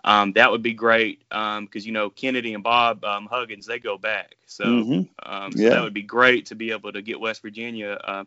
[0.04, 3.80] um, that would be great because um, you know Kennedy and Bob um, Huggins they
[3.80, 5.32] go back, so, mm-hmm.
[5.32, 5.70] um, so yeah.
[5.70, 8.24] that would be great to be able to get West Virginia uh,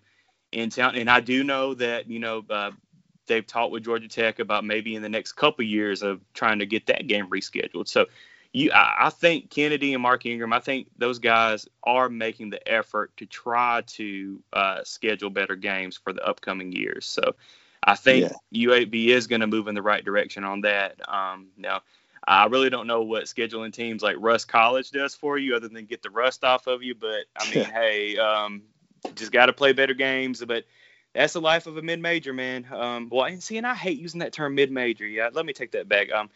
[0.50, 0.96] in town.
[0.96, 2.70] And I do know that you know uh,
[3.26, 6.66] they've talked with Georgia Tech about maybe in the next couple years of trying to
[6.66, 7.86] get that game rescheduled.
[7.86, 8.06] So
[8.52, 12.66] you, I, I think Kennedy and Mark Ingram, I think those guys are making the
[12.66, 17.06] effort to try to uh, schedule better games for the upcoming years.
[17.06, 17.34] So
[17.82, 18.68] I think yeah.
[18.68, 20.96] UAB is going to move in the right direction on that.
[21.08, 21.82] Um, now,
[22.26, 25.86] I really don't know what scheduling teams like Rust College does for you, other than
[25.86, 26.94] get the rust off of you.
[26.94, 28.62] But I mean, hey, um,
[29.14, 30.44] just got to play better games.
[30.44, 30.64] But
[31.14, 32.66] that's the life of a mid-major, man.
[32.70, 35.06] Um, well, and see, and I hate using that term mid-major.
[35.06, 36.12] Yeah, let me take that back.
[36.12, 36.28] Um,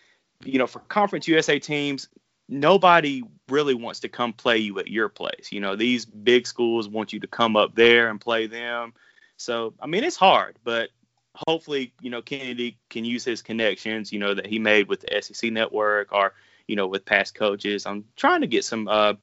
[0.45, 2.09] you know, for Conference USA teams,
[2.49, 5.51] nobody really wants to come play you at your place.
[5.51, 8.95] You know, these big schools want you to come up there and play them.
[9.37, 10.91] So, I mean, it's hard, but
[11.35, 15.23] hopefully, you know, Kennedy can use his connections, you know, that he made with the
[15.23, 16.35] SEC network or,
[16.67, 17.87] you know, with past coaches.
[17.87, 19.15] I'm trying to get some, uh,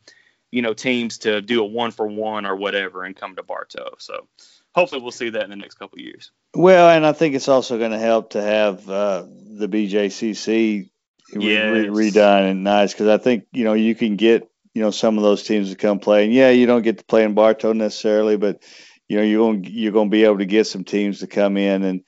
[0.52, 3.96] you know, teams to do a one for one or whatever and come to Bartow.
[4.00, 4.28] So
[4.74, 6.32] hopefully we'll see that in the next couple years.
[6.56, 10.90] Well, and I think it's also going to help to have uh, the BJCC
[11.34, 11.88] yes.
[11.88, 15.18] re- redone and nice because I think you know you can get you know some
[15.18, 16.26] of those teams to come play.
[16.26, 18.64] And yeah, you don't get to play in Bartow necessarily, but
[19.08, 21.58] you know you're going you're going to be able to get some teams to come
[21.58, 22.04] in and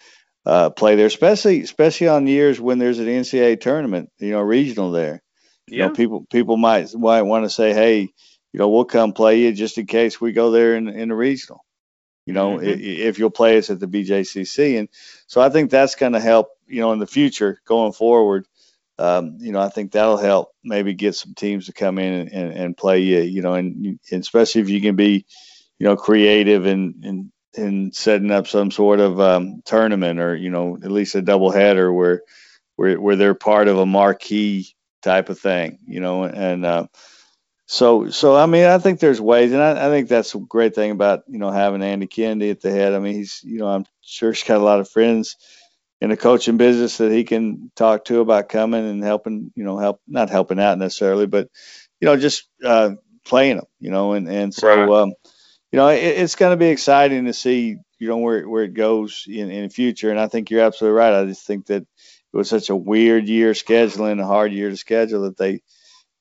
[0.45, 4.91] uh, play there, especially especially on years when there's an NCAA tournament, you know, regional
[4.91, 5.21] there.
[5.67, 5.75] Yeah.
[5.75, 9.41] You know, people people might might want to say, hey, you know, we'll come play
[9.41, 11.63] you just in case we go there in in the regional.
[12.25, 12.79] You know, mm-hmm.
[12.79, 14.89] if you'll play us at the BJCC, and
[15.25, 16.49] so I think that's going to help.
[16.67, 18.47] You know, in the future going forward,
[19.01, 22.53] um, you know, I think that'll help maybe get some teams to come in and,
[22.53, 25.25] and, play you, you know, and, and, especially if you can be,
[25.79, 30.51] you know, creative and, and, and setting up some sort of um, tournament or, you
[30.51, 32.21] know, at least a double header where,
[32.75, 36.85] where, where they're part of a marquee type of thing, you know, and, uh,
[37.65, 40.75] so, so I mean, I think there's ways, and I, I, think that's a great
[40.75, 42.91] thing about you know having Andy Kennedy at the head.
[42.91, 45.37] I mean, he's you know I'm sure he's got a lot of friends
[46.01, 49.77] in the coaching business that he can talk to about coming and helping, you know,
[49.77, 51.47] help not helping out necessarily, but
[51.99, 52.91] you know, just uh,
[53.23, 55.01] playing them, you know, and and so right.
[55.01, 55.13] um,
[55.71, 58.73] you know, it, it's going to be exciting to see, you know, where where it
[58.73, 60.09] goes in in the future.
[60.09, 61.13] And I think you're absolutely right.
[61.13, 64.77] I just think that it was such a weird year scheduling, a hard year to
[64.77, 65.61] schedule that they,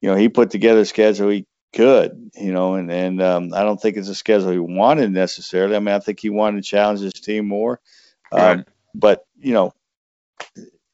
[0.00, 3.62] you know, he put together a schedule he could, you know, and and um, I
[3.62, 5.74] don't think it's a schedule he wanted necessarily.
[5.74, 7.80] I mean, I think he wanted to challenge his team more.
[8.30, 8.58] Right.
[8.58, 8.64] Um,
[8.94, 9.72] but you know,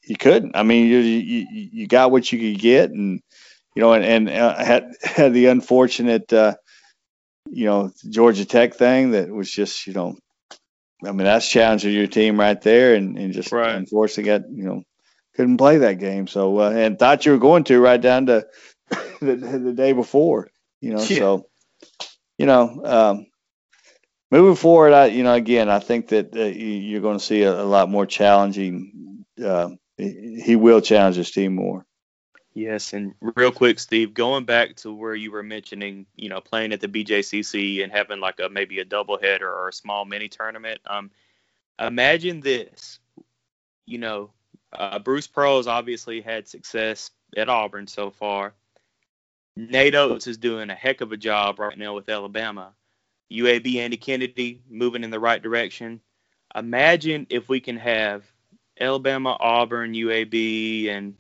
[0.07, 0.57] you couldn't.
[0.57, 3.21] I mean, you you, you got what you could get, and
[3.75, 6.55] you know, and, and uh, had had the unfortunate, uh,
[7.51, 10.17] you know, Georgia Tech thing that was just, you know,
[11.05, 13.75] I mean, that's challenging your team right there, and, and just right.
[13.75, 14.83] unfortunately got, you know,
[15.35, 16.27] couldn't play that game.
[16.27, 18.47] So uh, and thought you were going to right down to
[19.21, 20.49] the, the day before,
[20.81, 21.01] you know.
[21.03, 21.19] Yeah.
[21.19, 21.47] So,
[22.39, 23.27] you know, um,
[24.31, 27.63] moving forward, I you know again I think that uh, you're going to see a,
[27.63, 29.25] a, lot more challenging.
[29.43, 31.87] Uh, he will challenge his team more.
[32.55, 36.73] Yes, and real quick, Steve, going back to where you were mentioning, you know, playing
[36.73, 40.81] at the BJCC and having like a maybe a doubleheader or a small mini tournament.
[40.87, 41.11] Um,
[41.79, 42.99] imagine this,
[43.85, 44.31] you know,
[44.73, 48.55] uh, Bruce Pearl's obviously had success at Auburn so far.
[49.55, 52.73] Nate Oats is doing a heck of a job right now with Alabama.
[53.31, 56.01] UAB Andy Kennedy moving in the right direction.
[56.55, 58.25] Imagine if we can have
[58.81, 61.15] Alabama, Auburn, UAB, and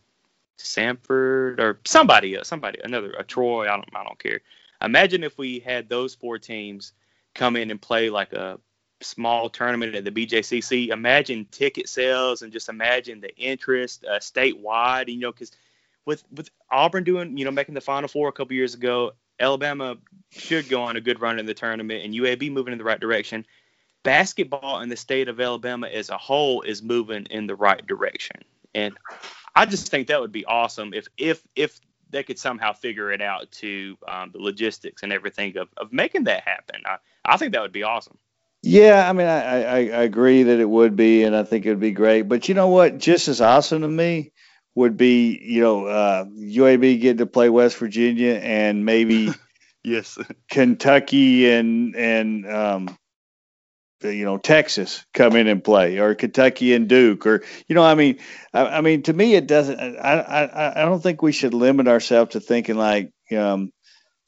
[0.58, 3.64] Samford or somebody else, somebody another a Troy.
[3.64, 4.40] I don't I don't care.
[4.82, 6.92] Imagine if we had those four teams
[7.34, 8.58] come in and play like a
[9.00, 10.88] small tournament at the BJCC.
[10.88, 15.08] Imagine ticket sales and just imagine the interest uh, statewide.
[15.08, 15.52] You know, because
[16.04, 19.96] with with Auburn doing you know making the Final Four a couple years ago, Alabama
[20.30, 23.00] should go on a good run in the tournament, and UAB moving in the right
[23.00, 23.46] direction.
[24.02, 28.42] Basketball in the state of Alabama as a whole is moving in the right direction,
[28.74, 28.96] and
[29.54, 33.20] I just think that would be awesome if if if they could somehow figure it
[33.20, 36.82] out to um, the logistics and everything of, of making that happen.
[36.86, 38.16] I, I think that would be awesome.
[38.62, 41.70] Yeah, I mean, I, I, I agree that it would be, and I think it
[41.70, 42.22] would be great.
[42.22, 42.98] But you know what?
[42.98, 44.32] Just as awesome to me
[44.76, 49.32] would be, you know, uh, UAB getting to play West Virginia and maybe
[49.82, 50.18] yes,
[50.50, 52.98] Kentucky and and um,
[54.02, 57.94] you know Texas come in and play, or Kentucky and Duke, or you know, I
[57.94, 58.18] mean,
[58.52, 59.80] I, I mean, to me, it doesn't.
[59.80, 63.72] I, I I don't think we should limit ourselves to thinking like, um,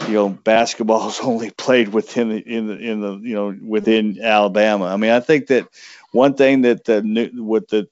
[0.06, 4.18] you know, basketball is only played within the in the in the you know within
[4.22, 4.86] Alabama.
[4.86, 5.68] I mean, I think that
[6.10, 7.86] one thing that the new, with the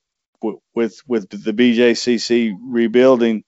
[0.75, 3.45] with with the BJCC rebuilding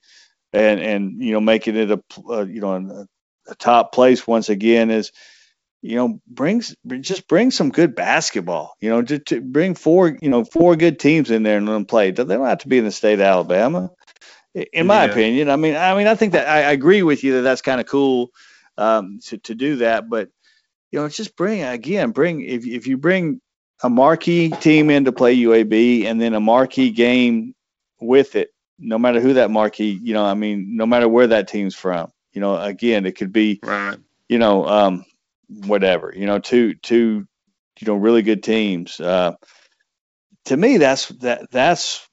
[0.52, 3.06] and and you know making it a uh, you know a,
[3.50, 5.12] a, top place once again is
[5.82, 8.74] you know brings just bring some good basketball.
[8.80, 11.74] You know, to, to bring four you know four good teams in there and let
[11.74, 12.10] them play.
[12.10, 13.90] They don't have to be in the state of Alabama,
[14.54, 15.10] in my yeah.
[15.10, 15.50] opinion.
[15.50, 17.80] I mean, I mean, I think that I, I agree with you that that's kind
[17.80, 18.30] of cool
[18.76, 20.30] um, to to do that, but
[20.90, 23.40] you know, just bring again, bring if if you bring
[23.82, 27.54] a marquee team in to play UAB and then a marquee game
[28.00, 31.48] with it, no matter who that marquee, you know, I mean, no matter where that
[31.48, 33.98] team's from, you know, again, it could be, right.
[34.28, 35.04] you know, um,
[35.48, 37.26] whatever, you know, two, two,
[37.80, 39.00] you know, really good teams.
[39.00, 39.34] Uh,
[40.46, 42.06] to me, that's that that's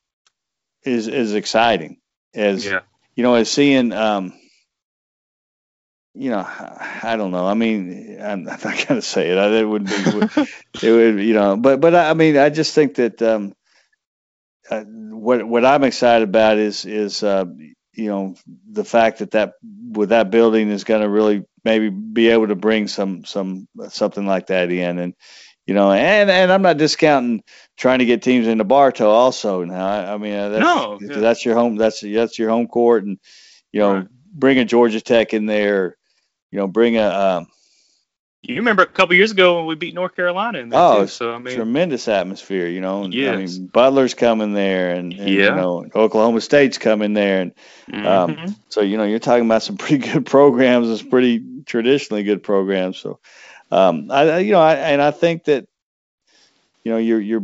[0.83, 1.97] is is exciting
[2.33, 2.81] as yeah.
[3.15, 4.33] you know as seeing um,
[6.15, 7.45] you know, I don't know.
[7.45, 9.37] I mean, I'm not gonna say it.
[9.37, 9.93] It would be,
[10.81, 13.53] it would, you know, but but I mean, I just think that um,
[14.69, 17.45] uh, what what I'm excited about is is uh,
[17.93, 18.35] you know
[18.71, 22.55] the fact that that with that building is going to really maybe be able to
[22.55, 25.13] bring some some something like that in, and
[25.67, 27.43] you know, and and I'm not discounting
[27.75, 29.65] trying to get teams into Bartow also.
[29.65, 31.19] Now, I, I mean, uh, that's, no, yeah.
[31.19, 31.75] that's your home.
[31.75, 33.19] That's that's your home court, and
[33.73, 34.07] you know, right.
[34.31, 35.97] bring a Georgia Tech in there
[36.51, 37.07] you know, bring a.
[37.07, 37.47] Um,
[38.47, 41.07] you remember a couple years ago when we beat North Carolina in there oh, too,
[41.07, 43.07] so I mean tremendous atmosphere, you know.
[43.07, 43.33] Yes.
[43.33, 45.45] I mean Butler's coming there and, and yeah.
[45.45, 47.51] you know Oklahoma State's coming there and
[48.05, 48.51] um, mm-hmm.
[48.69, 52.97] so you know you're talking about some pretty good programs, it's pretty traditionally good programs.
[52.97, 53.19] So
[53.71, 55.67] um, I you know I and I think that
[56.83, 57.43] you know you're you're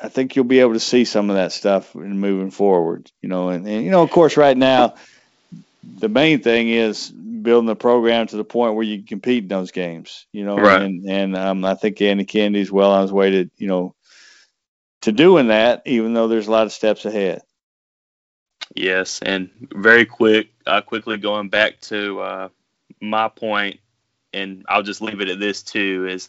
[0.00, 3.28] I think you'll be able to see some of that stuff in moving forward, you
[3.28, 4.94] know, and, and you know of course right now
[5.82, 9.48] the main thing is building the program to the point where you can compete in
[9.48, 10.56] those games, you know.
[10.56, 10.82] Right.
[10.82, 13.94] And and um, I think Andy Kennedy's well on his way to you know
[15.02, 17.42] to doing that, even though there's a lot of steps ahead.
[18.74, 22.48] Yes, and very quick, uh, quickly going back to uh,
[23.00, 23.80] my point,
[24.32, 26.28] and I'll just leave it at this too: is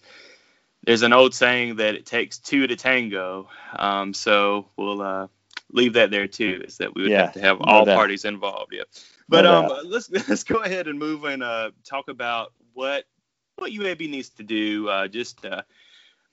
[0.85, 3.49] there's an old saying that it takes two to tango.
[3.75, 5.27] Um, so we'll uh,
[5.71, 8.73] leave that there too, is that we would yeah, have to have all parties involved.
[8.73, 8.83] Yeah.
[9.29, 13.05] But um, let's let's go ahead and move and uh, talk about what
[13.55, 14.89] what UAB needs to do.
[14.89, 15.61] Uh, just uh,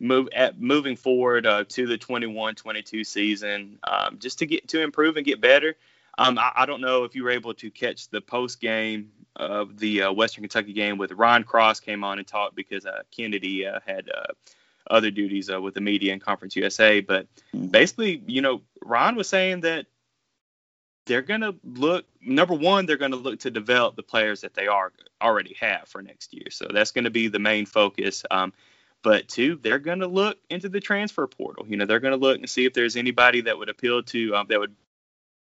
[0.00, 5.16] move at moving forward uh, to the 21-22 season, um, just to get to improve
[5.16, 5.76] and get better.
[6.18, 9.78] Um, I, I, don't know if you were able to catch the post game of
[9.78, 13.66] the uh, Western Kentucky game with Ron Cross came on and talked because uh, Kennedy
[13.66, 14.32] uh, had uh,
[14.90, 17.00] other duties uh, with the media and Conference USA.
[17.00, 17.66] But mm-hmm.
[17.66, 19.86] basically, you know, Ron was saying that
[21.06, 24.54] they're going to look number one they're going to look to develop the players that
[24.54, 24.92] they are
[25.22, 26.50] already have for next year.
[26.50, 28.24] So that's going to be the main focus.
[28.30, 28.52] Um,
[29.02, 31.64] but two they're going to look into the transfer portal.
[31.68, 34.34] You know they're going to look and see if there's anybody that would appeal to
[34.34, 34.74] um, that would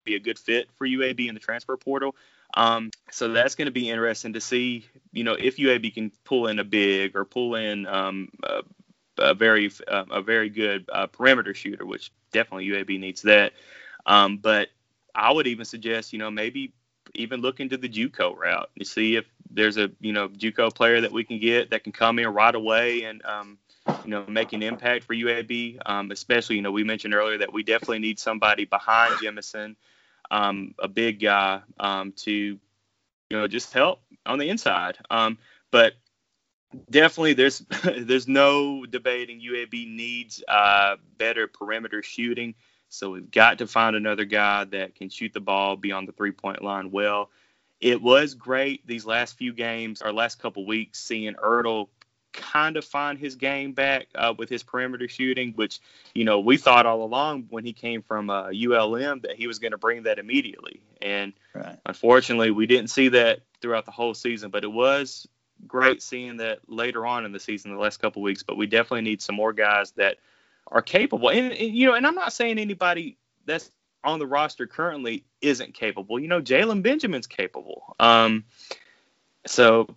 [0.05, 2.15] be a good fit for uab in the transfer portal.
[2.55, 6.47] Um, so that's going to be interesting to see you know if uab can pull
[6.49, 8.63] in a big or pull in um, a,
[9.19, 13.53] a, very uh, a very good uh, perimeter shooter which definitely uab needs that.
[14.07, 14.69] Um, but
[15.19, 16.73] I would even suggest, you know, maybe
[17.15, 21.01] even look into the JUCO route and see if there's a you know JUCO player
[21.01, 23.59] that we can get that can come in right away and um,
[24.05, 25.79] you know make an impact for UAB.
[25.85, 29.75] Um, especially you know we mentioned earlier that we definitely need somebody behind Jemison,
[30.31, 32.59] um, a big guy um, to you
[33.31, 34.99] know just help on the inside.
[35.11, 35.39] Um,
[35.73, 35.95] but
[36.91, 37.59] definitely there's
[37.99, 42.55] there's no debating UAB needs uh, better perimeter shooting.
[42.89, 46.33] So we've got to find another guy that can shoot the ball beyond the three
[46.33, 47.31] point line well.
[47.81, 51.89] It was great these last few games, our last couple weeks, seeing Ertel
[52.33, 55.81] kind of find his game back uh, with his perimeter shooting, which,
[56.15, 59.59] you know, we thought all along when he came from uh, ULM that he was
[59.59, 60.81] going to bring that immediately.
[61.03, 61.77] And right.
[61.87, 65.29] unfortunately, we didn't see that throughout the whole season, but it was
[65.67, 68.43] great seeing that later on in the season, the last couple weeks.
[68.43, 70.19] But we definitely need some more guys that
[70.71, 71.31] are capable.
[71.31, 73.71] And, and, you know, and I'm not saying anybody that's
[74.05, 76.19] on the roster currently isn't capable.
[76.19, 77.97] You know, Jalen Benjamin's capable.
[77.99, 78.45] Um,
[79.47, 79.89] so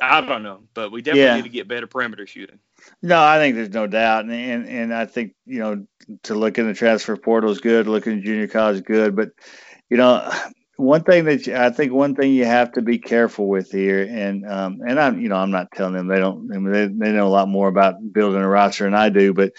[0.00, 1.36] I don't know, but we definitely yeah.
[1.36, 2.58] need to get better perimeter shooting.
[3.00, 5.86] No, I think there's no doubt, and, and and I think you know
[6.24, 9.30] to look in the transfer portal is good, looking in junior college is good, but
[9.88, 10.28] you know
[10.76, 14.02] one thing that you, I think one thing you have to be careful with here,
[14.02, 16.86] and um, and I'm you know I'm not telling them they don't I mean, they
[16.86, 19.52] they know a lot more about building a roster than I do, but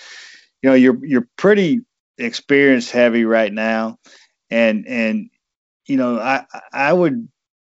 [0.63, 1.81] you know you're you're pretty
[2.17, 3.99] experience heavy right now,
[4.49, 5.29] and and
[5.85, 7.27] you know I I would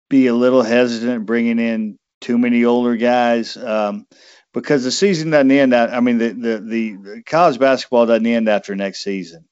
[0.08, 4.06] be a little hesitant bringing in too many older guys um,
[4.54, 5.74] because the season doesn't end.
[5.74, 9.46] Out, I mean the, the the college basketball doesn't end after next season.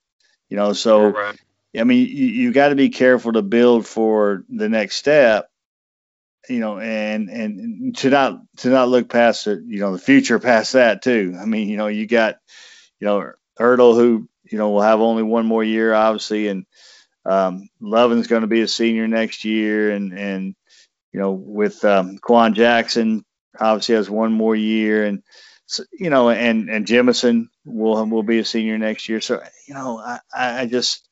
[0.49, 1.39] You know, so Right.
[1.75, 5.49] I mean, you, you got to be careful to build for the next step.
[6.47, 9.61] You know, and and to not to not look past it.
[9.65, 11.35] You know, the future past that too.
[11.41, 12.35] I mean, you know, you got
[13.03, 16.65] you know Ertel who you know will have only one more year, obviously, and
[17.25, 20.55] um, Lovan's going to be a senior next year, and and
[21.11, 23.25] you know with um, Quan Jackson
[23.59, 25.21] obviously has one more year, and
[25.91, 29.19] you know, and and Jemison will will be a senior next year.
[29.19, 31.05] So you know, I I just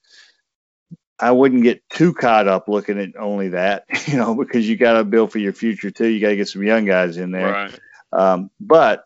[1.20, 4.94] I wouldn't get too caught up looking at only that, you know, because you got
[4.94, 6.08] to build for your future too.
[6.08, 7.52] You got to get some young guys in there.
[7.52, 7.80] Right.
[8.14, 9.06] Um, but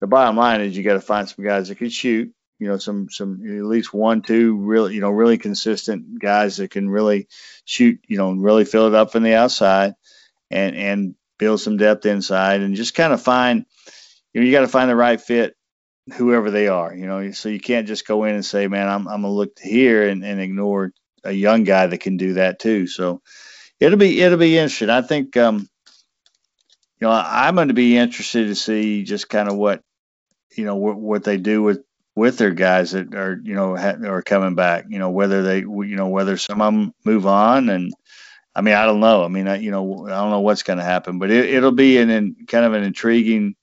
[0.00, 2.32] the bottom line is you got to find some guys that can shoot.
[2.58, 6.70] You know, some some at least one, two really, you know, really consistent guys that
[6.70, 7.28] can really
[7.64, 8.00] shoot.
[8.08, 9.94] You know, and really fill it up from the outside,
[10.50, 13.64] and and build some depth inside, and just kind of find.
[14.32, 15.56] You know, you got to find the right fit,
[16.14, 16.94] whoever they are.
[16.94, 19.58] You know, so you can't just go in and say, "Man, I'm I'm gonna look
[19.60, 20.92] here," and, and ignore
[21.24, 22.86] a young guy that can do that too.
[22.86, 23.22] So
[23.80, 24.90] it'll be it'll be interesting.
[24.90, 25.68] I think um,
[27.00, 29.82] you know I'm going to be interested to see just kind of what
[30.58, 31.82] you know what, what they do with
[32.14, 34.86] with their guys that are you know ha- are coming back.
[34.88, 37.92] You know whether they you know whether some of them move on and.
[38.56, 39.22] I mean, I don't know.
[39.22, 41.70] I mean, I, you know, I don't know what's going to happen, but it, it'll
[41.70, 43.54] be an, in, kind of an intriguing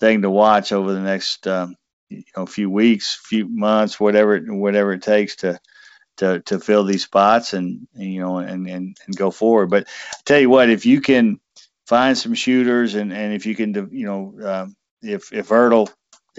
[0.00, 1.76] thing to watch over the next, um,
[2.08, 5.60] you know, few weeks, few months, whatever, whatever it takes to,
[6.18, 9.70] to to fill these spots and, you know and, and and go forward.
[9.70, 11.40] But I tell you what, if you can
[11.86, 15.88] find some shooters and and if you can you know um, if if Ertel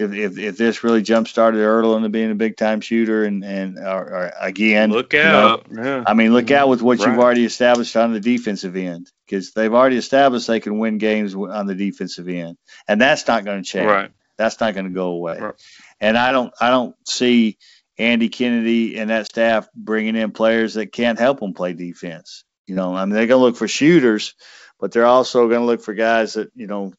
[0.00, 3.44] if, if, if this really jump started Ertel into being a big time shooter and
[3.44, 5.66] and or, or again Look you know, out.
[5.72, 6.04] yeah.
[6.06, 7.08] I mean look out with what Right.
[7.08, 11.34] you've already established on the defensive end because they've already established they can win games
[11.34, 12.56] on the defensive end
[12.88, 14.10] and that's not going to change Right.
[14.36, 15.38] that's not going to go away.
[15.38, 15.54] Right.
[16.00, 17.58] And I don't I don't see
[17.98, 22.44] Andy Kennedy and that staff bringing in players that can't help them play defense.
[22.66, 24.34] You know, I mean they're going to look for shooters,
[24.78, 26.94] but they're also going to look for guys that you know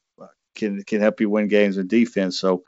[0.53, 2.37] can can help you win games with defense.
[2.37, 2.63] So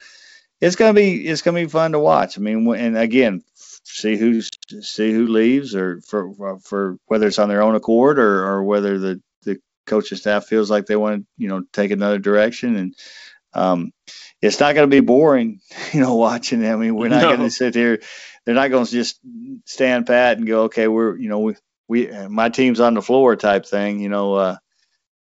[0.64, 2.38] it's going to be it's going to be fun to watch.
[2.38, 3.44] I mean, and again,
[3.84, 4.50] see who's
[4.82, 8.64] see who leaves or for for- for whether it's on their own accord or or
[8.64, 12.76] whether the the coaching staff feels like they want to you know take another direction
[12.78, 12.96] and
[13.54, 13.92] um,
[14.42, 15.62] it's not going to be boring,
[15.94, 16.66] you know, watching.
[16.66, 17.30] I mean, we're not No.
[17.38, 18.02] going to sit here.
[18.46, 19.20] They're not going to just
[19.66, 21.56] stand pat and go, okay, we're, you know, we,
[21.90, 24.00] we, my team's on the floor type thing.
[24.02, 24.58] You know, uh,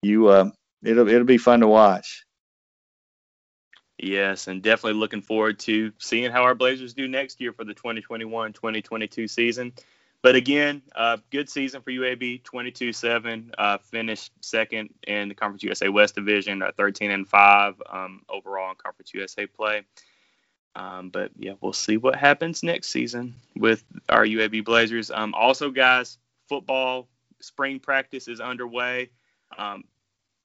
[0.02, 0.50] you, uh,
[0.84, 2.25] it'll, it'll be fun to watch.
[3.98, 7.74] Yes, and definitely looking forward to seeing how our Blazers do next year for the
[7.74, 9.72] 2021-2022 season.
[10.22, 15.88] But again, uh, good season for UAB, 22-7, uh, finished second in the Conference USA
[15.88, 19.82] West Division, uh, 13 and 5 um, overall in Conference USA play.
[20.74, 25.10] Um, but yeah, we'll see what happens next season with our UAB Blazers.
[25.10, 26.18] Um, also, guys,
[26.48, 27.08] football
[27.40, 29.10] spring practice is underway.
[29.56, 29.84] Um,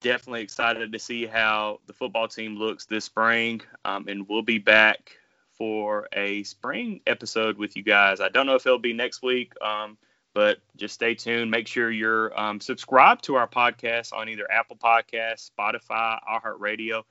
[0.01, 3.61] definitely excited to see how the football team looks this spring.
[3.85, 5.11] Um, and we'll be back
[5.57, 8.19] for a spring episode with you guys.
[8.19, 9.97] I don't know if it'll be next week, um,
[10.33, 11.51] but just stay tuned.
[11.51, 17.03] Make sure you're um, subscribed to our podcast on either Apple Podcasts, Spotify, iHeartRadio,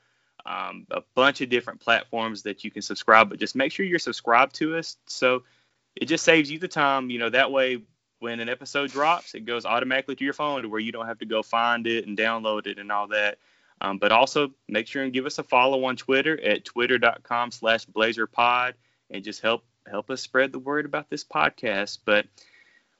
[0.44, 3.30] um, a bunch of different platforms that you can subscribe.
[3.30, 5.44] But just make sure you're subscribed to us, so
[5.94, 7.10] it just saves you the time.
[7.10, 7.82] You know that way
[8.20, 11.18] when an episode drops, it goes automatically to your phone to where you don't have
[11.18, 13.38] to go find it and download it and all that.
[13.80, 17.86] Um, but also make sure and give us a follow on Twitter at twitter.com slash
[17.86, 18.74] blazerpod
[19.10, 21.98] and just help help us spread the word about this podcast.
[22.04, 22.26] But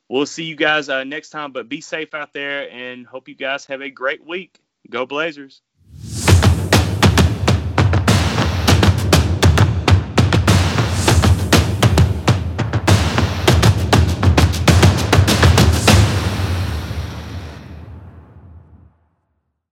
[0.09, 1.53] we'll see you guys uh, next time.
[1.53, 4.59] But be safe out there and hope you guys have a great week.
[4.89, 5.61] Go Blazers.